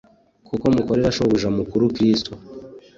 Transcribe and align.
kuko 0.47 0.65
mukorera 0.75 1.15
shobuja 1.17 1.47
mukuru 1.57 1.83
kristo 1.95 2.31